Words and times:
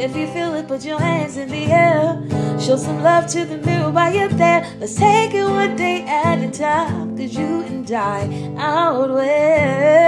If 0.00 0.14
you 0.16 0.28
feel 0.28 0.54
it, 0.54 0.68
put 0.68 0.84
your 0.84 1.00
hands 1.00 1.36
in 1.36 1.48
the 1.48 1.64
air. 1.64 2.22
Show 2.60 2.76
some 2.76 3.02
love 3.02 3.26
to 3.32 3.44
the 3.44 3.58
mirror 3.58 3.90
while 3.90 4.14
you're 4.14 4.28
there. 4.28 4.64
Let's 4.78 4.94
take 4.94 5.34
it 5.34 5.42
one 5.42 5.74
day 5.74 6.02
at 6.02 6.38
a 6.38 6.48
time. 6.52 7.18
Cause 7.18 7.34
you 7.34 7.62
and 7.62 7.90
I 7.90 8.54
outweigh. 8.56 9.98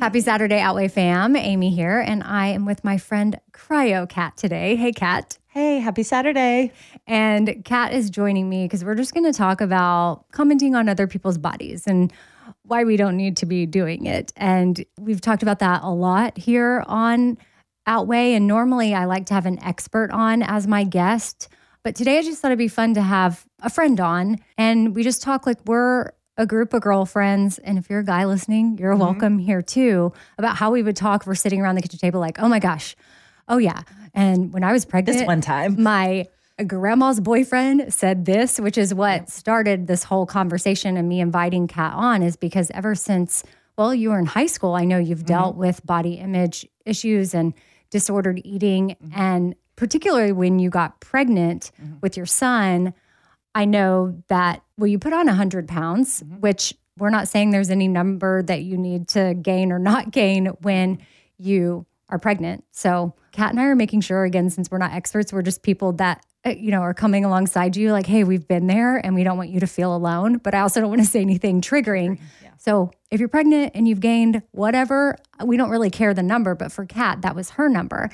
Happy 0.00 0.22
Saturday, 0.22 0.58
Outweigh 0.58 0.88
fam. 0.88 1.36
Amy 1.36 1.68
here, 1.70 2.00
and 2.00 2.22
I 2.22 2.46
am 2.46 2.64
with 2.64 2.82
my 2.82 2.96
friend 2.96 3.38
Cryo 3.52 4.08
Kat 4.08 4.38
today. 4.38 4.74
Hey, 4.76 4.92
Kat. 4.92 5.36
Hey, 5.48 5.78
happy 5.78 6.02
Saturday. 6.02 6.72
And 7.06 7.62
Kat 7.66 7.92
is 7.92 8.08
joining 8.08 8.48
me 8.48 8.64
because 8.64 8.86
we're 8.86 8.94
just 8.94 9.12
going 9.12 9.30
to 9.30 9.36
talk 9.36 9.60
about 9.60 10.24
commenting 10.32 10.74
on 10.74 10.88
other 10.88 11.06
people's 11.06 11.36
bodies 11.36 11.86
and 11.86 12.10
why 12.62 12.84
we 12.84 12.96
don't 12.96 13.18
need 13.18 13.36
to 13.36 13.44
be 13.44 13.66
doing 13.66 14.06
it. 14.06 14.32
And 14.34 14.82
we've 14.98 15.20
talked 15.20 15.42
about 15.42 15.58
that 15.58 15.82
a 15.82 15.90
lot 15.90 16.38
here 16.38 16.82
on 16.86 17.36
Outweigh. 17.86 18.34
And 18.34 18.46
normally 18.46 18.94
I 18.94 19.06
like 19.06 19.26
to 19.26 19.34
have 19.34 19.46
an 19.46 19.62
expert 19.62 20.10
on 20.10 20.42
as 20.42 20.66
my 20.66 20.84
guest. 20.84 21.48
But 21.82 21.96
today 21.96 22.18
I 22.18 22.22
just 22.22 22.40
thought 22.40 22.48
it'd 22.48 22.58
be 22.58 22.68
fun 22.68 22.94
to 22.94 23.02
have 23.02 23.44
a 23.60 23.68
friend 23.68 23.98
on 23.98 24.38
and 24.56 24.94
we 24.94 25.02
just 25.02 25.22
talk 25.22 25.46
like 25.46 25.58
we're 25.66 26.12
a 26.36 26.46
group 26.46 26.72
of 26.72 26.82
girlfriends. 26.82 27.58
And 27.58 27.78
if 27.78 27.90
you're 27.90 28.00
a 28.00 28.04
guy 28.04 28.24
listening, 28.24 28.78
you're 28.78 28.92
mm-hmm. 28.92 29.02
welcome 29.02 29.38
here 29.38 29.62
too 29.62 30.12
about 30.38 30.56
how 30.56 30.70
we 30.70 30.82
would 30.82 30.96
talk 30.96 31.22
if 31.22 31.26
we're 31.26 31.34
sitting 31.34 31.60
around 31.60 31.74
the 31.74 31.82
kitchen 31.82 31.98
table, 31.98 32.20
like, 32.20 32.38
oh 32.38 32.48
my 32.48 32.58
gosh, 32.58 32.96
oh 33.48 33.58
yeah. 33.58 33.82
And 34.14 34.52
when 34.52 34.64
I 34.64 34.72
was 34.72 34.84
pregnant, 34.84 35.18
This 35.18 35.26
one 35.26 35.40
time. 35.40 35.82
my 35.82 36.26
grandma's 36.66 37.20
boyfriend 37.20 37.92
said 37.92 38.24
this, 38.24 38.60
which 38.60 38.78
is 38.78 38.94
what 38.94 39.28
started 39.28 39.86
this 39.86 40.04
whole 40.04 40.26
conversation 40.26 40.96
and 40.96 41.08
me 41.08 41.20
inviting 41.20 41.66
Kat 41.66 41.92
on, 41.94 42.22
is 42.22 42.36
because 42.36 42.70
ever 42.72 42.94
since, 42.94 43.42
well, 43.76 43.94
you 43.94 44.10
were 44.10 44.18
in 44.18 44.26
high 44.26 44.46
school, 44.46 44.74
I 44.74 44.84
know 44.84 44.98
you've 44.98 45.20
mm-hmm. 45.20 45.26
dealt 45.26 45.56
with 45.56 45.84
body 45.84 46.14
image 46.14 46.66
issues 46.84 47.34
and 47.34 47.54
disordered 47.92 48.40
eating. 48.44 48.96
Mm-hmm. 48.96 49.20
And 49.20 49.54
particularly 49.76 50.32
when 50.32 50.58
you 50.58 50.70
got 50.70 50.98
pregnant 50.98 51.70
mm-hmm. 51.80 51.98
with 52.00 52.16
your 52.16 52.26
son, 52.26 52.94
I 53.54 53.66
know 53.66 54.20
that, 54.26 54.62
well, 54.76 54.88
you 54.88 54.98
put 54.98 55.12
on 55.12 55.26
100 55.26 55.68
pounds, 55.68 56.22
mm-hmm. 56.22 56.40
which 56.40 56.74
we're 56.98 57.10
not 57.10 57.28
saying 57.28 57.50
there's 57.50 57.70
any 57.70 57.86
number 57.86 58.42
that 58.42 58.62
you 58.62 58.76
need 58.76 59.08
to 59.08 59.34
gain 59.34 59.70
or 59.70 59.78
not 59.78 60.10
gain 60.10 60.46
when 60.62 60.98
you 61.38 61.86
are 62.08 62.18
pregnant. 62.18 62.64
So, 62.72 63.14
Kat 63.32 63.50
and 63.50 63.60
I 63.60 63.64
are 63.64 63.76
making 63.76 64.02
sure, 64.02 64.24
again, 64.24 64.50
since 64.50 64.70
we're 64.70 64.78
not 64.78 64.92
experts, 64.92 65.32
we're 65.32 65.42
just 65.42 65.62
people 65.62 65.92
that, 65.94 66.24
uh, 66.44 66.50
you 66.50 66.70
know, 66.70 66.80
are 66.80 66.92
coming 66.92 67.24
alongside 67.24 67.76
you, 67.76 67.92
like, 67.92 68.06
hey, 68.06 68.24
we've 68.24 68.46
been 68.46 68.66
there 68.66 68.98
and 68.98 69.14
we 69.14 69.24
don't 69.24 69.38
want 69.38 69.48
you 69.48 69.60
to 69.60 69.66
feel 69.66 69.94
alone. 69.94 70.36
But 70.36 70.54
I 70.54 70.60
also 70.60 70.80
don't 70.80 70.90
want 70.90 71.00
to 71.00 71.08
say 71.08 71.20
anything 71.20 71.62
triggering. 71.62 72.20
So, 72.58 72.90
if 73.12 73.20
you're 73.20 73.28
pregnant 73.28 73.72
and 73.74 73.86
you've 73.86 74.00
gained 74.00 74.42
whatever, 74.52 75.18
we 75.44 75.58
don't 75.58 75.68
really 75.68 75.90
care 75.90 76.14
the 76.14 76.22
number. 76.22 76.54
But 76.54 76.72
for 76.72 76.86
Kat, 76.86 77.20
that 77.20 77.36
was 77.36 77.50
her 77.50 77.68
number. 77.68 78.08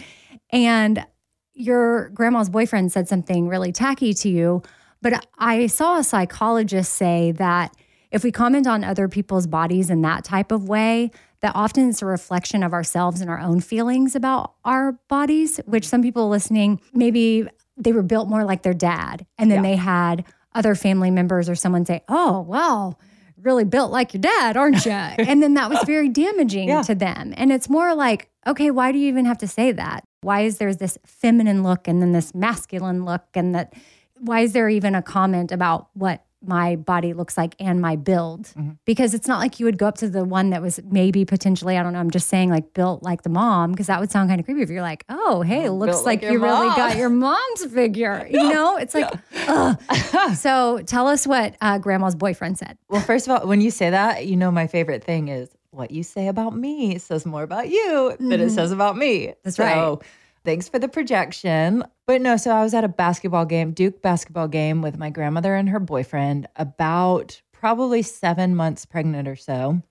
And 0.51 1.07
your 1.55 2.09
grandma's 2.11 2.51
boyfriend 2.51 2.91
said 2.91 3.09
something 3.09 3.47
really 3.47 3.71
tacky 3.71 4.13
to 4.13 4.29
you. 4.29 4.61
But 5.01 5.25
I 5.39 5.69
saw 5.69 5.99
a 5.99 6.05
psychologist 6.05 6.93
say 6.95 7.31
that 7.33 7.77
if 8.11 8.25
we 8.25 8.33
comment 8.33 8.67
on 8.67 8.83
other 8.83 9.07
people's 9.07 9.47
bodies 9.47 9.89
in 9.89 10.03
that 10.03 10.25
type 10.25 10.51
of 10.51 10.69
way, 10.69 11.13
that 11.43 11.53
often 11.55 11.91
it's 11.91 12.03
a 12.03 12.07
reflection 12.07 12.65
of 12.65 12.73
ourselves 12.73 13.21
and 13.21 13.31
our 13.31 13.39
own 13.39 13.61
feelings 13.61 14.17
about 14.17 14.55
our 14.65 14.93
bodies, 15.07 15.59
which 15.67 15.87
some 15.87 16.03
people 16.03 16.29
listening, 16.29 16.81
maybe 16.93 17.47
they 17.77 17.93
were 17.93 18.03
built 18.03 18.29
more 18.29 18.43
like 18.43 18.63
their 18.63 18.75
dad. 18.75 19.25
And 19.39 19.49
then 19.49 19.63
they 19.63 19.77
had 19.77 20.25
other 20.57 20.75
family 20.75 21.13
members 21.13 21.49
or 21.49 21.55
someone 21.55 21.87
say, 21.87 22.03
Oh, 22.09 22.41
well, 22.41 22.99
really 23.43 23.65
built 23.65 23.91
like 23.93 24.13
your 24.15 24.21
dad, 24.21 24.57
aren't 24.57 24.85
you? 24.85 24.91
and 24.93 25.43
then 25.43 25.55
that 25.55 25.71
was 25.71 25.83
very 25.85 26.09
damaging 26.09 26.69
Yeah. 26.69 26.83
to 26.83 26.95
them. 26.95 27.35
And 27.37 27.53
it's 27.53 27.69
more 27.69 27.95
like, 27.95 28.29
okay, 28.47 28.71
why 28.71 28.93
do 28.93 28.99
you 28.99 29.09
even 29.09 29.25
have 29.27 29.39
to 29.39 29.49
say 29.49 29.73
that? 29.73 30.05
Why 30.23 30.41
is 30.43 30.59
there 30.59 30.75
this 30.75 30.99
feminine 31.05 31.63
look 31.63 31.87
and 31.87 32.03
then 32.03 32.13
this 32.13 32.35
masculine 32.35 33.05
look? 33.05 33.25
And 33.35 33.55
that, 33.55 33.73
why 34.19 34.41
is 34.41 34.53
there 34.53 34.69
even 34.69 34.95
a 34.95 35.03
comment 35.03 35.53
about 35.53 35.89
what 35.95 36.25
my 36.41 36.77
body 36.77 37.13
looks 37.15 37.37
like 37.37 37.55
and 37.59 37.81
my 37.81 37.97
build 37.97 38.47
Mm-hmm. 38.49 38.71
because 38.85 39.13
it's 39.15 39.27
not 39.27 39.39
like 39.41 39.59
you 39.59 39.67
would 39.67 39.77
go 39.79 39.87
up 39.87 39.97
to 39.99 40.09
the 40.09 40.25
one 40.25 40.51
that 40.51 40.63
was 40.63 40.79
maybe 40.89 41.25
potentially 41.25 41.77
I 41.77 41.83
don't 41.83 41.93
know 41.93 41.99
I'm 41.99 42.11
just 42.11 42.29
saying 42.29 42.51
like 42.51 42.73
built 42.75 43.03
like 43.03 43.23
the 43.23 43.29
mom 43.29 43.73
because 43.73 43.89
that 43.89 43.99
would 43.99 44.11
sound 44.11 44.29
kind 44.29 44.39
of 44.39 44.45
creepy 44.45 44.63
if 44.63 44.71
you're 44.71 44.83
like 44.83 45.05
oh 45.09 45.43
hey 45.43 45.65
it 45.65 45.73
looks 45.73 45.97
built 45.97 46.07
like, 46.07 46.23
like 46.23 46.31
you 46.33 46.39
really 46.41 46.69
got 46.77 46.97
your 46.97 47.09
mom's 47.11 47.65
figure 47.73 48.27
you 48.31 48.39
know 48.39 48.77
it's 48.77 48.95
like 48.95 49.13
ugh. 49.49 49.81
so 50.37 50.81
tell 50.87 51.09
us 51.09 51.27
what 51.27 51.57
uh, 51.61 51.79
grandma's 51.79 52.15
boyfriend 52.15 52.57
said 52.59 52.79
Well, 52.89 53.01
first 53.01 53.27
of 53.27 53.33
all, 53.41 53.47
when 53.49 53.61
you 53.61 53.71
say 53.71 53.91
that, 53.91 54.27
you 54.27 54.37
know 54.37 54.51
my 54.51 54.67
favorite 54.69 55.03
thing 55.03 55.29
is 55.29 55.49
what 55.71 55.91
you 55.91 56.03
say 56.03 56.29
about 56.29 56.57
me 56.57 56.99
says 56.99 57.27
more 57.27 57.43
about 57.43 57.69
you 57.69 58.17
than 58.19 58.41
it 58.41 58.51
says 58.51 58.73
about 58.73 58.97
me. 58.97 59.27
Mm-hmm. 59.27 59.33
That's 59.45 59.57
so, 59.57 59.65
right. 59.65 60.09
Thanks 60.49 60.67
for 60.67 60.79
the 60.79 60.89
projection. 60.89 61.85
But 62.07 62.23
no, 62.23 62.39
so 62.39 62.53
I 62.53 62.63
was 62.63 62.73
at 62.73 62.83
a 62.83 62.89
basketball 62.89 63.45
game, 63.45 63.73
Duke 63.73 64.01
basketball 64.01 64.49
game 64.49 64.81
with 64.81 64.97
my 64.97 65.11
grandmother 65.11 65.55
and 65.55 65.69
her 65.69 65.79
boyfriend, 65.79 66.49
about 66.57 67.43
probably 67.53 68.01
seven 68.01 68.57
months 68.57 68.87
pregnant 68.87 69.29
or 69.29 69.37
so. 69.37 69.83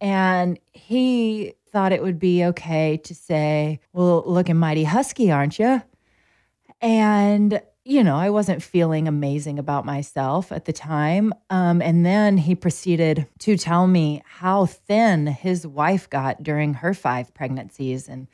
And 0.00 0.58
he 0.72 1.54
thought 1.70 1.92
it 1.92 2.02
would 2.02 2.18
be 2.18 2.44
okay 2.46 2.96
to 3.04 3.14
say, 3.14 3.78
Well, 3.92 4.24
looking 4.26 4.56
mighty 4.56 4.82
husky, 4.82 5.30
aren't 5.30 5.60
you? 5.60 5.80
And, 6.80 7.62
you 7.84 8.02
know, 8.02 8.16
I 8.16 8.30
wasn't 8.30 8.64
feeling 8.64 9.06
amazing 9.06 9.60
about 9.60 9.86
myself 9.86 10.50
at 10.50 10.64
the 10.64 10.72
time. 10.72 11.32
Um, 11.50 11.80
and 11.80 12.04
then 12.04 12.36
he 12.36 12.56
proceeded 12.56 13.28
to 13.38 13.56
tell 13.56 13.86
me 13.86 14.24
how 14.26 14.66
thin 14.66 15.28
his 15.28 15.64
wife 15.64 16.10
got 16.10 16.42
during 16.42 16.74
her 16.74 16.94
five 16.94 17.32
pregnancies 17.32 18.08
and 18.08 18.26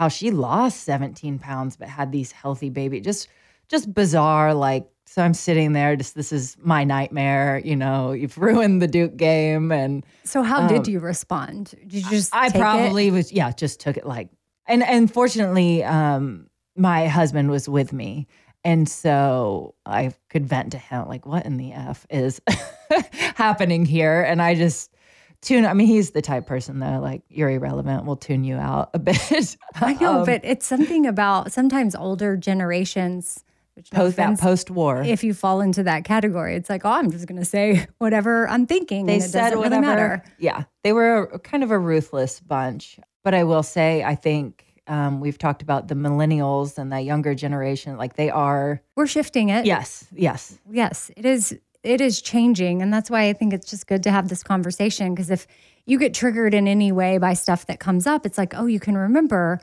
how 0.00 0.08
she 0.08 0.30
lost 0.30 0.84
17 0.84 1.38
pounds 1.38 1.76
but 1.76 1.86
had 1.86 2.10
these 2.10 2.32
healthy 2.32 2.70
babies. 2.70 3.04
Just, 3.04 3.28
just 3.68 3.92
bizarre. 3.92 4.54
Like, 4.54 4.88
so 5.04 5.20
I'm 5.22 5.34
sitting 5.34 5.74
there, 5.74 5.94
just 5.94 6.14
this 6.14 6.32
is 6.32 6.56
my 6.58 6.84
nightmare. 6.84 7.60
You 7.62 7.76
know, 7.76 8.12
you've 8.12 8.38
ruined 8.38 8.80
the 8.80 8.86
Duke 8.86 9.18
game. 9.18 9.70
And 9.70 10.02
so 10.24 10.42
how 10.42 10.66
did 10.66 10.88
you 10.88 11.00
respond 11.00 11.74
did 11.86 11.92
you 11.92 12.08
just 12.08 12.34
Um, 12.34 12.40
I 12.40 12.46
take 12.46 12.54
it? 12.54 12.60
probably 12.60 13.10
was, 13.10 13.30
yeah, 13.30 13.52
just 13.52 13.78
took 13.78 13.98
it 13.98 14.06
like, 14.06 14.30
and 14.66 14.82
and 14.82 15.12
fortunately, 15.12 15.84
um, 15.84 16.48
my 16.76 17.06
husband 17.06 17.50
was 17.50 17.68
with 17.68 17.92
me, 17.92 18.26
and 18.64 18.88
so 18.88 19.74
I 19.84 20.14
could 20.30 20.46
vent 20.46 20.72
to 20.72 20.78
him 20.78 21.08
like, 21.08 21.26
what 21.26 21.44
in 21.44 21.58
the 21.58 21.74
f 21.74 22.06
is 22.08 22.40
happening 23.34 23.84
here? 23.84 24.22
And 24.22 24.40
I 24.40 24.54
just 24.54 24.94
tune. 25.42 25.64
I 25.66 25.72
mean, 25.74 25.86
he's 25.86 26.10
the 26.10 26.22
type 26.22 26.46
person 26.46 26.78
though, 26.80 26.98
like 27.00 27.22
you're 27.28 27.50
irrelevant. 27.50 28.04
We'll 28.04 28.16
tune 28.16 28.44
you 28.44 28.56
out 28.56 28.90
a 28.94 28.98
bit. 29.00 29.56
I 29.74 29.94
know 29.94 30.20
Um, 30.20 30.26
but 30.26 30.40
it's 30.44 30.66
something 30.66 31.06
about 31.06 31.52
sometimes 31.52 31.94
older 31.94 32.36
generations 32.36 33.44
which 33.74 33.92
no 33.92 34.00
Post 34.00 34.16
that 34.16 34.38
post 34.40 34.70
war. 34.70 35.00
if 35.02 35.22
you 35.24 35.32
fall 35.32 35.60
into 35.60 35.84
that 35.84 36.04
category, 36.04 36.56
it's 36.56 36.68
like, 36.68 36.84
oh, 36.84 36.90
I'm 36.90 37.10
just 37.10 37.26
going 37.26 37.38
to 37.38 37.44
say 37.46 37.86
whatever 37.98 38.48
I'm 38.48 38.66
thinking. 38.66 39.06
they 39.06 39.14
and 39.14 39.22
it 39.22 39.28
said 39.28 39.50
doesn't 39.50 39.58
whatever. 39.58 39.80
really 39.80 39.86
matter. 39.86 40.24
Yeah, 40.38 40.64
they 40.82 40.92
were 40.92 41.30
a, 41.32 41.38
kind 41.38 41.62
of 41.62 41.70
a 41.70 41.78
ruthless 41.78 42.40
bunch. 42.40 42.98
But 43.22 43.32
I 43.34 43.44
will 43.44 43.62
say, 43.62 44.02
I 44.02 44.16
think 44.16 44.64
um, 44.86 45.20
we've 45.20 45.38
talked 45.38 45.62
about 45.62 45.86
the 45.88 45.94
millennials 45.94 46.78
and 46.78 46.92
the 46.92 47.00
younger 47.00 47.34
generation. 47.34 47.96
Like 47.96 48.16
they 48.16 48.28
are. 48.28 48.82
We're 48.96 49.06
shifting 49.06 49.50
it. 49.50 49.66
Yes. 49.66 50.06
Yes. 50.12 50.58
Yes, 50.70 51.10
it 51.16 51.24
is. 51.24 51.56
It 51.82 52.00
is 52.00 52.20
changing, 52.20 52.82
and 52.82 52.92
that's 52.92 53.10
why 53.10 53.28
I 53.28 53.32
think 53.32 53.52
it's 53.52 53.68
just 53.68 53.86
good 53.86 54.02
to 54.02 54.10
have 54.10 54.28
this 54.28 54.42
conversation. 54.42 55.14
Because 55.14 55.30
if 55.30 55.46
you 55.86 55.98
get 55.98 56.12
triggered 56.12 56.52
in 56.52 56.68
any 56.68 56.92
way 56.92 57.18
by 57.18 57.34
stuff 57.34 57.66
that 57.66 57.80
comes 57.80 58.06
up, 58.06 58.26
it's 58.26 58.36
like, 58.36 58.54
oh, 58.54 58.66
you 58.66 58.80
can 58.80 58.96
remember. 58.96 59.60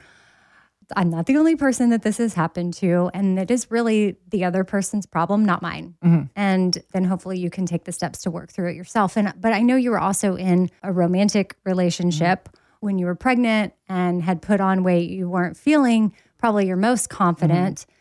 I'm 0.95 1.09
not 1.09 1.25
the 1.25 1.35
only 1.35 1.55
person 1.55 1.89
that 1.89 2.01
this 2.01 2.17
has 2.17 2.33
happened 2.33 2.73
to, 2.75 3.11
and 3.13 3.37
it 3.37 3.51
is 3.51 3.69
really 3.69 4.15
the 4.29 4.45
other 4.45 4.63
person's 4.63 5.05
problem, 5.05 5.43
not 5.43 5.61
mine. 5.61 5.95
Mm-hmm. 6.03 6.23
And 6.35 6.77
then 6.93 7.03
hopefully 7.03 7.37
you 7.37 7.49
can 7.49 7.65
take 7.65 7.83
the 7.83 7.91
steps 7.91 8.21
to 8.21 8.31
work 8.31 8.51
through 8.51 8.69
it 8.69 8.75
yourself. 8.75 9.17
And 9.17 9.33
but 9.39 9.53
I 9.53 9.61
know 9.61 9.75
you 9.75 9.91
were 9.91 9.99
also 9.99 10.35
in 10.35 10.71
a 10.83 10.93
romantic 10.93 11.55
relationship 11.65 12.47
mm-hmm. 12.47 12.85
when 12.85 12.99
you 12.99 13.05
were 13.05 13.15
pregnant 13.15 13.73
and 13.89 14.23
had 14.23 14.41
put 14.41 14.61
on 14.61 14.83
weight. 14.83 15.09
You 15.09 15.29
weren't 15.29 15.57
feeling 15.57 16.13
probably 16.37 16.67
your 16.67 16.77
most 16.77 17.09
confident. 17.09 17.79
Mm-hmm. 17.79 17.91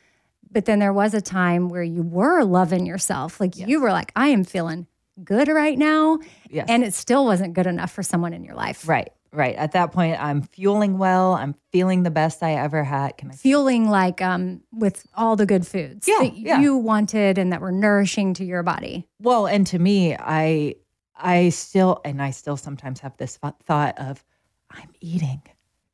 But 0.57 0.65
then 0.65 0.79
there 0.79 0.93
was 0.95 1.13
a 1.13 1.21
time 1.21 1.69
where 1.69 1.83
you 1.83 2.01
were 2.03 2.43
loving 2.43 2.87
yourself. 2.87 3.41
Like 3.41 3.59
you 3.59 3.79
were 3.79 3.91
like, 3.93 4.11
I 4.17 4.29
am 4.29 4.43
feeling 4.43 4.87
good 5.23 5.49
right 5.49 5.77
now. 5.77 6.19
Yes. 6.49 6.65
And 6.71 6.83
it 6.83 6.95
still 6.95 7.27
wasn't 7.27 7.53
good 7.53 7.67
enough 7.67 7.93
for 7.93 8.03
someone 8.03 8.33
in 8.33 8.43
your 8.43 8.55
life. 8.55 8.89
Right, 8.89 9.11
right. 9.35 9.55
At 9.57 9.73
that 9.73 9.93
point, 9.93 10.19
I'm 10.19 10.41
fueling 10.41 10.97
well. 10.97 11.35
I'm 11.35 11.57
feeling 11.73 12.05
the 12.05 12.11
best 12.11 12.43
I 12.43 12.55
ever 12.55 12.85
had. 12.85 13.19
Can 13.19 13.33
I? 13.33 13.35
Feeling 13.35 13.91
like 13.91 14.23
um, 14.23 14.63
with 14.73 15.07
all 15.15 15.37
the 15.37 15.45
good 15.45 15.67
foods 15.67 16.09
Yeah, 16.09 16.21
that 16.21 16.39
yeah. 16.39 16.59
you 16.61 16.79
wanted 16.79 17.37
and 17.37 17.53
that 17.53 17.61
were 17.61 17.71
nourishing 17.71 18.33
to 18.33 18.45
your 18.47 18.63
body. 18.63 19.07
Well, 19.21 19.47
and 19.47 19.67
to 19.67 19.79
me, 19.79 20.17
I, 20.19 20.77
I 21.15 21.51
still, 21.51 22.01
and 22.03 22.23
I 22.23 22.31
still 22.31 22.57
sometimes 22.57 23.01
have 23.01 23.15
this 23.19 23.39
thought 23.67 23.99
of, 23.99 24.25
I'm 24.71 24.89
eating. 25.03 25.43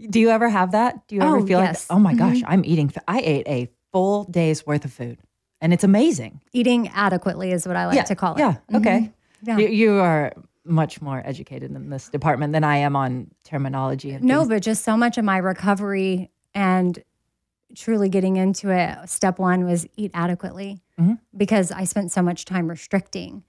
Do 0.08 0.20
you 0.20 0.31
ever 0.31 0.49
have 0.49 0.70
that? 0.70 1.08
Do 1.08 1.17
you 1.17 1.23
ever 1.23 1.38
Oh, 1.38 1.44
feel 1.44 1.58
yes. 1.58 1.91
like, 1.91 1.97
oh 1.97 2.00
my 2.00 2.15
gosh, 2.15 2.43
I'm 2.47 2.65
eating? 2.65 2.93
I 3.08 3.19
ate 3.23 3.49
a 3.49 3.69
full 3.93 4.25
day's 4.25 4.67
worth 4.67 4.85
of 4.85 4.93
food, 4.93 5.19
and 5.61 5.73
it's 5.73 5.85
amazing. 5.85 6.41
Eating 6.53 6.89
adequately 6.89 7.53
is 7.53 7.67
what 7.67 7.77
I 7.77 7.87
like 7.87 7.97
yeah, 7.97 8.05
to 8.05 8.15
call 8.17 8.35
it. 8.35 8.41
Yeah. 8.41 8.56
Okay. 8.75 9.11
Yeah. 9.43 9.59
You, 9.59 9.69
you 9.69 9.93
are 9.94 10.33
much 10.65 11.03
more 11.03 11.21
educated 11.25 11.71
in 11.73 11.91
this 11.91 12.09
department 12.09 12.53
than 12.53 12.62
I 12.65 12.77
am 12.79 12.94
on 12.97 13.31
terminology 13.44 14.12
and 14.12 14.25
No, 14.25 14.39
things. 14.41 14.49
but 14.49 14.62
just 14.62 14.85
so 14.85 14.97
much 14.97 15.19
of 15.19 15.25
my 15.25 15.39
recovery 15.39 16.31
and 16.55 17.03
truly 17.75 18.09
getting 18.09 18.37
into 18.37 18.71
it, 18.71 19.09
step 19.09 19.39
one 19.39 19.65
was 19.65 19.87
eat 19.97 20.11
adequately 20.15 20.81
Mm-hmm. 21.00 21.15
because 21.37 21.73
I 21.73 21.85
spent 21.85 22.12
so 22.12 22.21
much 22.23 22.44
time 22.44 22.69
restricting. 22.69 23.43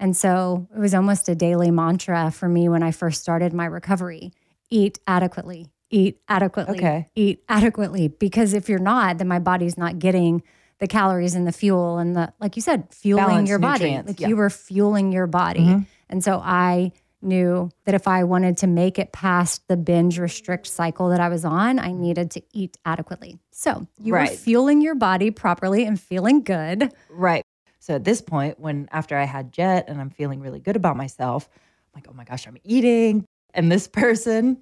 And 0.00 0.16
so 0.16 0.66
it 0.74 0.78
was 0.78 0.94
almost 0.94 1.28
a 1.28 1.34
daily 1.34 1.70
mantra 1.70 2.30
for 2.30 2.48
me 2.48 2.68
when 2.70 2.82
I 2.82 2.90
first 2.90 3.20
started 3.20 3.52
my 3.52 3.66
recovery 3.66 4.32
eat 4.70 4.98
adequately, 5.06 5.68
eat 5.90 6.20
adequately, 6.28 6.78
Okay. 6.78 7.08
eat 7.14 7.42
adequately. 7.48 8.08
Because 8.08 8.54
if 8.54 8.68
you're 8.68 8.78
not, 8.78 9.18
then 9.18 9.28
my 9.28 9.38
body's 9.38 9.78
not 9.78 9.98
getting 9.98 10.42
the 10.78 10.86
calories 10.86 11.34
and 11.34 11.46
the 11.46 11.52
fuel 11.52 11.98
and 11.98 12.14
the, 12.14 12.32
like 12.40 12.56
you 12.56 12.62
said, 12.62 12.92
fueling 12.92 13.46
your 13.46 13.58
body. 13.58 14.00
Like 14.04 14.20
yeah. 14.20 14.28
you 14.28 14.36
were 14.36 14.50
fueling 14.50 15.12
your 15.12 15.26
body. 15.26 15.60
Mm-hmm. 15.60 15.82
And 16.10 16.22
so 16.22 16.40
I 16.44 16.92
knew 17.22 17.70
that 17.84 17.94
if 17.94 18.06
I 18.06 18.24
wanted 18.24 18.58
to 18.58 18.66
make 18.66 18.98
it 18.98 19.12
past 19.12 19.66
the 19.68 19.76
binge 19.76 20.18
restrict 20.18 20.66
cycle 20.66 21.08
that 21.08 21.20
I 21.20 21.28
was 21.28 21.44
on, 21.44 21.78
I 21.78 21.92
needed 21.92 22.30
to 22.32 22.42
eat 22.52 22.76
adequately. 22.84 23.38
So 23.52 23.86
you 24.02 24.12
were 24.12 24.26
fueling 24.26 24.82
your 24.82 24.94
body 24.94 25.30
properly 25.30 25.84
and 25.84 26.00
feeling 26.00 26.42
good. 26.42 26.92
Right. 27.10 27.42
So 27.78 27.94
at 27.94 28.04
this 28.04 28.20
point, 28.20 28.58
when 28.58 28.88
after 28.92 29.16
I 29.16 29.24
had 29.24 29.52
Jet 29.52 29.86
and 29.88 30.00
I'm 30.00 30.10
feeling 30.10 30.40
really 30.40 30.60
good 30.60 30.76
about 30.76 30.96
myself, 30.96 31.48
I'm 31.52 32.00
like, 32.00 32.06
oh 32.08 32.14
my 32.14 32.24
gosh, 32.24 32.46
I'm 32.46 32.58
eating. 32.64 33.24
And 33.54 33.70
this 33.70 33.88
person 33.88 34.58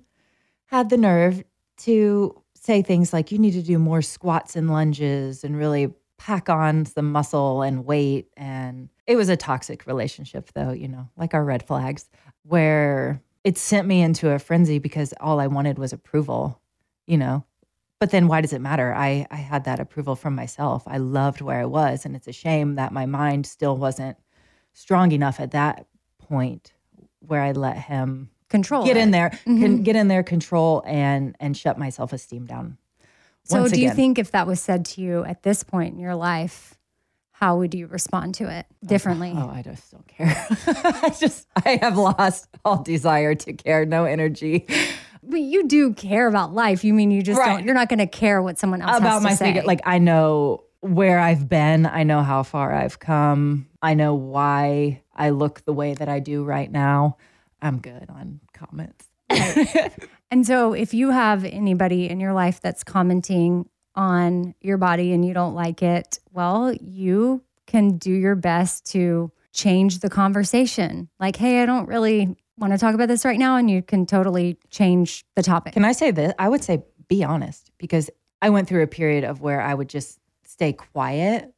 had 0.74 0.90
the 0.90 0.96
nerve 0.96 1.44
to 1.76 2.42
say 2.56 2.82
things 2.82 3.12
like, 3.12 3.30
you 3.30 3.38
need 3.38 3.52
to 3.52 3.62
do 3.62 3.78
more 3.78 4.02
squats 4.02 4.56
and 4.56 4.68
lunges 4.68 5.44
and 5.44 5.56
really 5.56 5.94
pack 6.18 6.48
on 6.48 6.84
some 6.84 7.12
muscle 7.12 7.62
and 7.62 7.84
weight. 7.84 8.28
And 8.36 8.88
it 9.06 9.14
was 9.14 9.28
a 9.28 9.36
toxic 9.36 9.86
relationship, 9.86 10.50
though, 10.52 10.72
you 10.72 10.88
know, 10.88 11.08
like 11.16 11.32
our 11.32 11.44
red 11.44 11.64
flags, 11.64 12.10
where 12.42 13.22
it 13.44 13.56
sent 13.56 13.86
me 13.86 14.02
into 14.02 14.30
a 14.30 14.40
frenzy 14.40 14.80
because 14.80 15.14
all 15.20 15.38
I 15.38 15.46
wanted 15.46 15.78
was 15.78 15.92
approval, 15.92 16.60
you 17.06 17.18
know. 17.18 17.44
But 18.00 18.10
then 18.10 18.26
why 18.26 18.40
does 18.40 18.52
it 18.52 18.60
matter? 18.60 18.92
I, 18.92 19.28
I 19.30 19.36
had 19.36 19.64
that 19.66 19.78
approval 19.78 20.16
from 20.16 20.34
myself. 20.34 20.82
I 20.88 20.98
loved 20.98 21.40
where 21.40 21.60
I 21.60 21.66
was. 21.66 22.04
And 22.04 22.16
it's 22.16 22.26
a 22.26 22.32
shame 22.32 22.74
that 22.74 22.92
my 22.92 23.06
mind 23.06 23.46
still 23.46 23.76
wasn't 23.76 24.18
strong 24.72 25.12
enough 25.12 25.38
at 25.38 25.52
that 25.52 25.86
point 26.18 26.72
where 27.20 27.42
I 27.42 27.52
let 27.52 27.78
him 27.78 28.30
Control. 28.48 28.84
get 28.84 28.96
it. 28.96 29.00
in 29.00 29.10
there, 29.10 29.30
can 29.30 29.56
mm-hmm. 29.58 29.82
get 29.82 29.96
in 29.96 30.08
there, 30.08 30.22
control 30.22 30.82
and 30.86 31.36
and 31.40 31.56
shut 31.56 31.78
my 31.78 31.90
self 31.90 32.12
esteem 32.12 32.46
down. 32.46 32.78
So 33.44 33.68
do 33.68 33.80
you 33.80 33.90
think 33.90 34.18
if 34.18 34.30
that 34.30 34.46
was 34.46 34.60
said 34.60 34.84
to 34.86 35.02
you 35.02 35.24
at 35.24 35.42
this 35.42 35.62
point 35.62 35.92
in 35.94 36.00
your 36.00 36.14
life, 36.14 36.78
how 37.32 37.58
would 37.58 37.74
you 37.74 37.86
respond 37.86 38.34
to 38.36 38.50
it 38.50 38.64
oh, 38.70 38.86
differently? 38.86 39.34
Oh, 39.36 39.50
I 39.52 39.62
just 39.62 39.90
don't 39.90 40.06
care. 40.08 40.46
I 40.66 41.14
just 41.18 41.46
I 41.64 41.78
have 41.82 41.96
lost 41.96 42.48
all 42.64 42.82
desire 42.82 43.34
to 43.34 43.52
care, 43.52 43.84
no 43.84 44.04
energy 44.04 44.66
But 45.26 45.40
you 45.40 45.66
do 45.66 45.94
care 45.94 46.26
about 46.26 46.52
life. 46.52 46.84
You 46.84 46.92
mean 46.94 47.10
you 47.10 47.22
just 47.22 47.38
Right. 47.38 47.56
don't 47.56 47.64
you're 47.64 47.74
not 47.74 47.88
gonna 47.88 48.06
care 48.06 48.42
what 48.42 48.58
someone 48.58 48.82
else 48.82 48.98
about 48.98 49.22
has 49.22 49.22
to 49.22 49.28
my 49.28 49.36
figure. 49.36 49.62
Like 49.62 49.80
I 49.84 49.98
know 49.98 50.64
where 50.80 51.18
I've 51.18 51.48
been. 51.48 51.86
I 51.86 52.02
know 52.02 52.22
how 52.22 52.42
far 52.42 52.74
I've 52.74 52.98
come. 52.98 53.66
I 53.80 53.94
know 53.94 54.14
why 54.14 55.02
I 55.14 55.30
look 55.30 55.64
the 55.64 55.72
way 55.72 55.94
that 55.94 56.08
I 56.08 56.20
do 56.20 56.44
right 56.44 56.70
now. 56.70 57.16
I'm 57.64 57.78
good 57.78 58.06
on 58.08 58.40
comments. 58.52 59.06
And 60.30 60.44
so, 60.44 60.72
if 60.72 60.92
you 60.92 61.10
have 61.10 61.44
anybody 61.44 62.08
in 62.08 62.18
your 62.18 62.32
life 62.32 62.60
that's 62.60 62.82
commenting 62.82 63.68
on 63.94 64.54
your 64.60 64.76
body 64.76 65.12
and 65.12 65.24
you 65.24 65.32
don't 65.32 65.54
like 65.54 65.80
it, 65.80 66.18
well, 66.32 66.72
you 66.72 67.42
can 67.66 67.98
do 67.98 68.10
your 68.10 68.34
best 68.34 68.90
to 68.92 69.30
change 69.52 70.00
the 70.00 70.10
conversation. 70.10 71.08
Like, 71.20 71.36
hey, 71.36 71.62
I 71.62 71.66
don't 71.66 71.86
really 71.86 72.36
want 72.58 72.72
to 72.72 72.78
talk 72.78 72.94
about 72.94 73.06
this 73.06 73.24
right 73.24 73.38
now. 73.38 73.56
And 73.56 73.70
you 73.70 73.80
can 73.80 74.06
totally 74.06 74.58
change 74.70 75.24
the 75.36 75.42
topic. 75.42 75.74
Can 75.74 75.84
I 75.84 75.92
say 75.92 76.10
this? 76.10 76.32
I 76.38 76.48
would 76.48 76.64
say 76.64 76.82
be 77.08 77.22
honest 77.22 77.70
because 77.78 78.10
I 78.42 78.50
went 78.50 78.66
through 78.66 78.82
a 78.82 78.88
period 78.88 79.24
of 79.24 79.40
where 79.40 79.60
I 79.60 79.72
would 79.72 79.88
just 79.88 80.18
stay 80.44 80.72
quiet, 80.72 81.54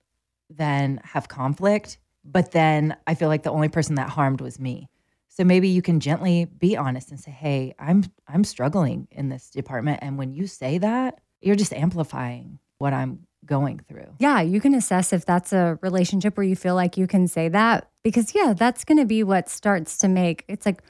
then 0.51 1.01
have 1.03 1.29
conflict, 1.29 1.99
but 2.25 2.53
then 2.53 2.97
I 3.07 3.15
feel 3.15 3.29
like 3.29 3.43
the 3.43 3.53
only 3.53 3.69
person 3.69 3.95
that 3.95 4.11
harmed 4.11 4.41
was 4.41 4.61
me. 4.61 4.89
So 5.37 5.45
maybe 5.45 5.69
you 5.69 5.83
can 5.83 6.01
gently 6.01 6.47
be 6.47 6.77
honest 6.79 7.11
and 7.11 7.21
say, 7.21 7.31
"Hey, 7.31 7.75
I'm 7.79 8.05
I'm 8.27 8.43
struggling 8.43 9.07
in 9.11 9.29
this 9.29 9.51
department." 9.51 9.99
And 10.01 10.17
when 10.17 10.33
you 10.33 10.47
say 10.47 10.79
that, 10.79 11.21
you're 11.43 11.57
just 11.57 11.75
amplifying 11.75 12.59
what 12.79 12.95
I'm 12.95 13.27
going 13.45 13.81
through. 13.87 14.15
Yeah, 14.19 14.41
you 14.41 14.61
can 14.63 14.75
assess 14.75 15.13
if 15.13 15.27
that's 15.27 15.53
a 15.53 15.79
relationship 15.83 16.37
where 16.39 16.47
you 16.47 16.57
feel 16.57 16.75
like 16.75 16.97
you 16.97 17.07
can 17.07 17.29
say 17.29 17.49
that 17.51 17.89
because 18.03 18.35
yeah, 18.35 18.55
that's 18.57 18.83
going 18.85 18.99
to 18.99 19.05
be 19.05 19.23
what 19.23 19.49
starts 19.51 19.99
to 19.99 20.09
make 20.09 20.45
it's 20.49 20.65
like 20.65 20.83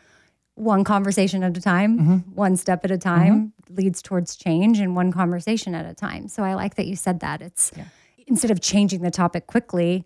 one 0.55 0.85
conversation 0.85 1.43
at 1.43 1.57
a 1.57 1.61
time, 1.61 1.99
Mm-hmm. 1.99 2.17
one 2.35 2.57
step 2.57 2.85
at 2.85 2.91
a 2.91 2.97
time 2.99 3.53
leads 3.69 4.01
towards 4.01 4.37
change 4.37 4.79
and 4.79 4.95
one 4.97 5.13
conversation 5.13 5.75
at 5.75 5.85
a 5.85 5.93
time. 5.93 6.29
So 6.29 6.43
I 6.45 6.55
like 6.55 6.77
that 6.77 6.87
you 6.87 6.95
said 6.97 7.21
that. 7.21 7.43
It's 7.43 7.73
instead 8.29 8.51
of 8.53 8.61
changing 8.61 9.03
the 9.03 9.11
topic 9.11 9.47
quickly, 9.49 10.05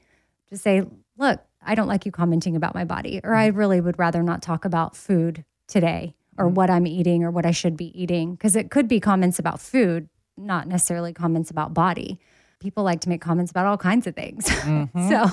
just 0.48 0.62
say, 0.64 0.82
"Look, 1.18 1.40
I 1.62 1.74
don't 1.74 1.88
like 1.88 2.06
you 2.06 2.12
commenting 2.12 2.56
about 2.56 2.74
my 2.74 2.84
body 2.84 3.20
or 3.22 3.34
I 3.34 3.50
mm. 3.50 3.56
really 3.56 3.80
would 3.80 3.98
rather 3.98 4.22
not 4.22 4.42
talk 4.42 4.64
about 4.64 4.96
food 4.96 5.44
today 5.66 6.14
or 6.38 6.46
mm. 6.46 6.52
what 6.54 6.70
I'm 6.70 6.86
eating 6.86 7.24
or 7.24 7.30
what 7.30 7.46
I 7.46 7.50
should 7.50 7.76
be 7.76 8.00
eating 8.00 8.32
because 8.32 8.56
it 8.56 8.70
could 8.70 8.88
be 8.88 9.00
comments 9.00 9.38
about 9.38 9.60
food, 9.60 10.08
not 10.36 10.66
necessarily 10.66 11.12
comments 11.12 11.50
about 11.50 11.74
body." 11.74 12.20
people 12.60 12.84
like 12.84 13.00
to 13.00 13.08
make 13.08 13.20
comments 13.20 13.50
about 13.50 13.66
all 13.66 13.76
kinds 13.76 14.06
of 14.06 14.14
things. 14.14 14.46
Mm-hmm. 14.60 15.08
so 15.08 15.26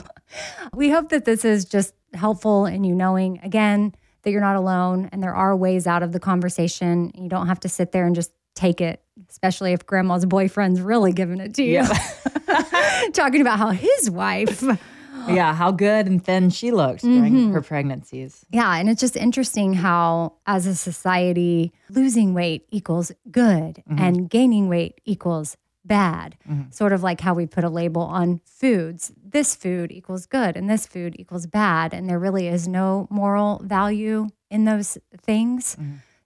we 0.74 0.90
hope 0.90 1.10
that 1.10 1.26
this 1.26 1.44
is 1.44 1.66
just 1.66 1.94
helpful 2.14 2.66
in 2.66 2.84
you 2.84 2.96
knowing, 2.96 3.40
again, 3.44 3.94
that 4.24 4.32
you're 4.32 4.42
not 4.42 4.56
alone 4.56 5.10
and 5.12 5.22
there 5.22 5.36
are 5.36 5.56
ways 5.56 5.86
out 5.86 6.02
of 6.02 6.12
the 6.12 6.20
conversation. 6.20 7.12
You 7.14 7.30
don't 7.30 7.48
have 7.48 7.60
to 7.62 7.70
sit 7.70 7.92
there 7.92 8.06
and 8.06 8.16
just 8.16 8.32
take 8.56 8.82
it, 8.82 9.04
especially 9.30 9.74
if 9.74 9.86
grandma's 9.86 10.26
boyfriend's 10.26 10.82
really 10.82 11.12
giving 11.12 11.40
it 11.40 11.54
to 11.56 11.64
you. 11.64 11.84
Talking 13.14 13.42
about 13.42 13.60
how 13.60 13.70
his 13.70 14.10
wife. 14.10 14.64
Yeah, 15.38 15.54
how 15.54 15.72
good 15.72 16.08
and 16.08 16.24
thin 16.24 16.50
she 16.50 16.72
looked 16.72 17.02
during 17.02 17.34
mm-hmm. 17.34 17.54
her 17.54 17.62
pregnancies. 17.62 18.46
Yeah. 18.50 18.76
And 18.76 18.90
it's 18.90 19.02
just 19.02 19.16
interesting 19.16 19.74
how, 19.74 20.34
as 20.46 20.66
a 20.66 20.76
society, 20.76 21.72
losing 21.90 22.34
weight 22.34 22.66
equals 22.72 23.12
good 23.30 23.84
mm-hmm. 23.90 24.00
and 24.00 24.30
gaining 24.30 24.70
weight 24.70 25.02
equals 25.06 25.58
bad. 25.86 26.38
Mm-hmm. 26.50 26.72
Sort 26.72 26.94
of 26.94 27.04
like 27.04 27.22
how 27.22 27.34
we 27.34 27.46
put 27.46 27.64
a 27.64 27.70
label 27.70 28.02
on 28.02 28.42
foods. 28.46 29.12
This 29.22 29.56
food 29.56 29.92
equals 29.92 30.26
good 30.26 30.56
and 30.56 30.70
this 30.70 30.86
food 30.86 31.16
equals 31.20 31.46
bad. 31.48 31.94
And 31.94 32.10
there 32.10 32.20
really 32.20 32.48
is 32.48 32.68
no 32.68 33.08
moral 33.10 33.62
value 33.64 34.28
in 34.50 34.66
those 34.66 34.98
things. 35.22 35.78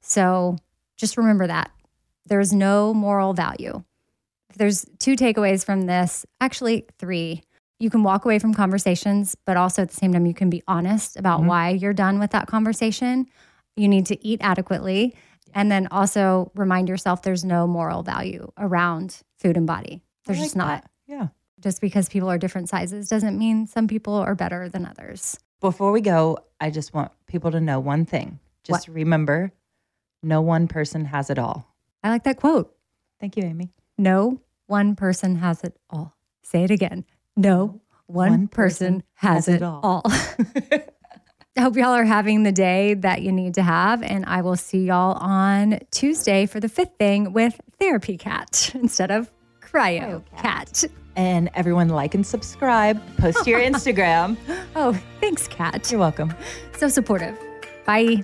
So 0.02 0.58
just 0.98 1.18
remember 1.18 1.48
that 1.48 1.72
there's 2.26 2.54
no 2.54 2.94
moral 2.94 3.34
value. 3.34 3.84
There's 4.56 4.86
two 5.00 5.16
takeaways 5.16 5.66
from 5.66 5.82
this, 5.82 6.26
actually, 6.40 6.86
three. 6.98 7.44
You 7.82 7.90
can 7.90 8.04
walk 8.04 8.26
away 8.26 8.38
from 8.38 8.54
conversations, 8.54 9.36
but 9.44 9.58
also 9.58 9.82
at 9.82 9.90
the 9.90 9.96
same 9.96 10.14
time, 10.14 10.28
you 10.28 10.36
can 10.36 10.52
be 10.52 10.62
honest 10.68 11.18
about 11.18 11.40
mm-hmm. 11.40 11.50
why 11.50 11.70
you're 11.70 11.94
done 11.94 12.20
with 12.20 12.30
that 12.30 12.46
conversation. 12.46 13.26
You 13.76 13.88
need 13.88 14.06
to 14.06 14.24
eat 14.24 14.40
adequately. 14.44 15.16
And 15.56 15.72
then 15.72 15.88
also 15.90 16.52
remind 16.54 16.90
yourself 16.90 17.24
there's 17.24 17.44
no 17.44 17.66
moral 17.66 18.04
value 18.04 18.52
around 18.60 19.22
food 19.40 19.58
and 19.58 19.66
body. 19.66 20.04
There's 20.26 20.38
I 20.38 20.44
just 20.44 20.56
not. 20.56 20.84
that. 20.84 20.92
Yeah. 21.08 21.28
Just 21.60 21.82
because 21.82 22.08
people 22.08 22.30
are 22.30 22.38
different 22.38 22.70
sizes 22.70 23.10
doesn't 23.10 23.36
mean 23.36 23.66
some 23.66 23.88
people 23.88 24.14
are 24.14 24.36
better 24.36 24.70
than 24.70 24.86
others. 24.86 25.40
Before 25.60 25.92
we 25.92 26.02
go, 26.02 26.38
I 26.60 26.70
just 26.70 26.94
want 26.94 27.12
people 27.26 27.50
to 27.50 27.60
know 27.60 27.80
one 27.80 28.06
thing. 28.06 28.40
Just 28.64 28.90
remember, 28.90 29.54
no 30.22 30.40
one 30.42 30.68
person 30.68 31.06
has 31.06 31.32
it 31.32 31.40
all. 31.40 31.68
I 32.04 32.10
like 32.10 32.26
that 32.26 32.38
quote. 32.38 32.76
Thank 33.20 33.38
you, 33.38 33.44
Amy. 33.44 33.72
No 33.98 34.40
one 34.68 34.96
person 34.96 35.38
has 35.38 35.64
it 35.64 35.76
all. 35.90 36.16
Say 36.44 36.64
it 36.64 36.70
again. 36.70 37.06
No 37.36 37.82
one, 38.08 38.32
One 38.32 38.48
person, 38.48 38.88
person 38.96 39.04
has, 39.16 39.46
has 39.46 39.56
it 39.56 39.58
it 39.58 39.64
all. 39.64 39.82
all. 39.84 40.04
I 41.58 41.62
hope 41.62 41.76
y'all 41.76 41.94
are 41.94 42.06
having 42.06 42.44
the 42.44 42.52
day 42.52 42.94
that 42.96 43.22
you 43.22 43.32
need 43.32 43.56
to 43.56 43.62
have. 43.64 44.02
And 44.04 44.26
I 44.26 44.42
will 44.42 44.56
see 44.56 44.86
y'all 44.86 45.18
on 45.18 45.80
Tuesday 45.92 46.46
for 46.46 46.60
the 46.60 46.70
fifth 46.70 46.98
thing 46.98 47.34
with 47.34 47.60
Therapy 47.80 48.18
Cat 48.18 48.72
instead 48.76 49.12
of 49.12 49.30
Cryo 49.62 50.24
Kat. 50.38 50.84
And 51.18 51.50
everyone 51.54 51.90
like 51.90 52.16
and 52.16 52.26
subscribe. 52.26 53.02
Post 53.18 53.44
to 53.44 53.50
your 53.50 53.60
Instagram. 53.72 54.38
Oh, 54.76 54.94
thanks, 55.20 55.48
Kat. 55.50 55.92
You're 55.92 56.00
welcome. 56.00 56.34
So 56.78 56.88
supportive. 56.88 57.38
Bye. 57.86 58.24